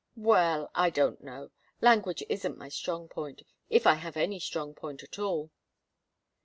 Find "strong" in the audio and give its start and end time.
2.69-3.07, 4.39-4.73